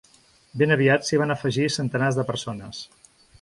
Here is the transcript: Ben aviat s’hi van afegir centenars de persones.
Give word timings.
Ben 0.61 0.73
aviat 0.75 1.05
s’hi 1.09 1.19
van 1.23 1.33
afegir 1.35 1.67
centenars 1.75 2.19
de 2.21 2.27
persones. 2.31 2.83